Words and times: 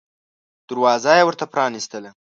دروازه 0.69 1.11
یې 1.17 1.23
ورته 1.25 1.45
پرانیستله. 1.53 2.09